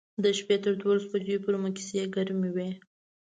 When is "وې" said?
2.55-2.69